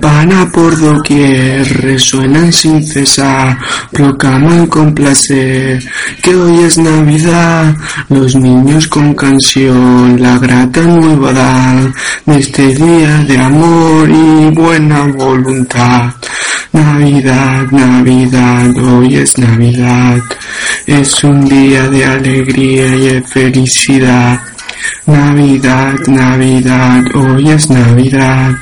[0.00, 3.56] Pana por doquier, resuenan sin cesar,
[3.90, 5.82] proclaman con placer
[6.20, 7.74] que hoy es Navidad.
[8.10, 11.94] Los niños con canción, la grata nueva dan
[12.26, 16.12] de este día de amor y buena voluntad.
[16.72, 20.20] Navidad, Navidad, hoy es Navidad.
[20.86, 24.42] Es un día de alegría y de felicidad.
[25.06, 28.54] Navidad, Navidad, hoy es Navidad.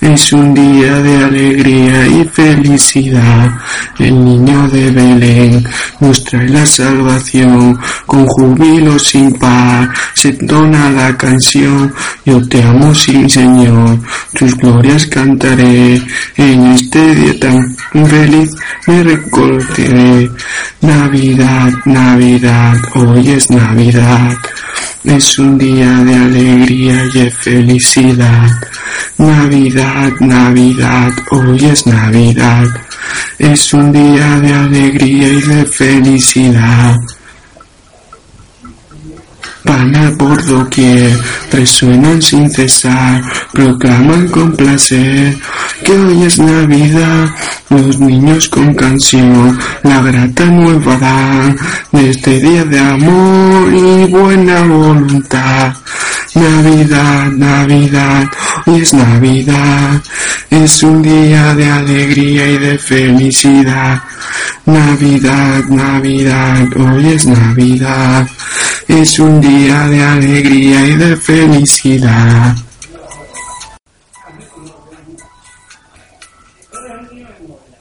[0.00, 3.50] Es un día de alegría y felicidad.
[3.98, 5.64] El niño de Belén
[6.00, 7.78] nos trae la salvación.
[8.06, 11.92] Con júbilo sin par se entona la canción.
[12.24, 13.98] Yo te amo sin Señor,
[14.34, 16.02] tus glorias cantaré.
[16.36, 18.50] En este día tan feliz
[18.86, 20.30] me recordaré.
[20.80, 24.36] Navidad, Navidad, hoy es Navidad.
[25.04, 28.50] Es un día de alegría y de felicidad.
[29.16, 32.66] Navidad, Navidad, hoy es Navidad.
[33.38, 36.98] Es un día de alegría y de felicidad.
[39.64, 41.18] Pana por doquier,
[41.50, 43.22] resuenan sin cesar,
[43.54, 45.34] proclaman con placer
[45.82, 47.30] que hoy es Navidad.
[47.70, 51.56] Los niños con canción, la grata nueva dan
[51.92, 55.72] de este día de amor y buena voluntad.
[56.34, 58.24] Navidad, Navidad,
[58.66, 60.02] hoy es Navidad,
[60.50, 64.02] es un día de alegría y de felicidad.
[64.66, 68.28] Navidad, Navidad, hoy es Navidad,
[68.88, 72.56] es un día de alegría y de felicidad.
[76.90, 77.80] 三是因为我们